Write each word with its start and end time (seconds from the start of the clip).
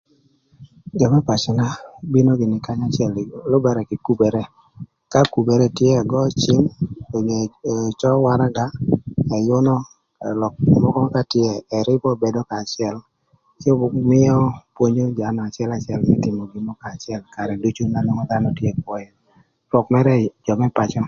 Jö 0.99 1.05
më 1.13 1.19
pacöna 1.29 1.65
bino 2.13 2.31
gïnï 2.39 2.65
kanya 2.65 2.85
acël 2.89 3.11
na 3.13 3.21
lübërë 3.51 3.83
kï 3.89 4.03
kubere, 4.07 4.43
ka 5.13 5.21
kubere 5.33 5.65
tye 5.77 5.89
ëgö 6.01 6.21
cïm 6.41 6.63
onyo 7.17 7.37
ëcö 7.89 8.09
waraga 8.25 8.65
ëyünö 9.37 9.75
lok 10.41 10.53
mökö 10.81 11.01
ka 11.13 11.21
tye 11.31 11.47
ërïbö 11.79 12.09
bedo 12.21 12.41
kanya 12.49 12.65
acël 12.67 12.95
cë 13.61 13.69
mïö 14.09 14.35
pwonyo 14.75 15.05
jö 15.17 15.27
nön 15.31 15.45
acëlacël 15.49 16.01
më 16.07 16.13
tïmö 16.23 16.41
gin 16.51 16.63
mörö 16.67 16.79
kanya 16.81 16.97
acël 16.99 17.21
karë 17.35 17.53
ducu 17.63 17.83
na 17.87 17.99
nwongo 18.05 18.23
dhanö 18.29 18.49
tye 18.57 18.69
kwö 18.85 18.95
ïë 19.05 19.13
rwök 19.71 19.87
mërë 19.93 20.13
jö 20.45 20.53
më 20.59 20.65
ï 20.69 20.75
pacö. 20.77 20.99